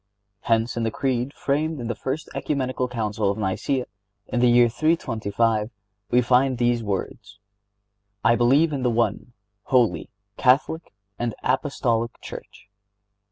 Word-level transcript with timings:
Hence 0.39 0.75
in 0.75 0.81
the 0.81 0.89
Creed 0.89 1.31
framed 1.31 1.79
in 1.79 1.85
the 1.85 1.93
first 1.93 2.27
Ecumenical 2.33 2.87
Council 2.87 3.29
of 3.29 3.37
Nicæa, 3.37 3.85
in 4.25 4.39
the 4.39 4.49
year 4.49 4.67
325, 4.67 5.69
we 6.09 6.23
find 6.23 6.57
these 6.57 6.81
words: 6.81 7.37
"I 8.25 8.35
believe 8.35 8.73
in 8.73 8.81
the 8.81 8.89
One, 8.89 9.33
Holy, 9.65 10.09
Catholic 10.37 10.91
and 11.19 11.35
Apostolic 11.43 12.19
Church." 12.19 12.67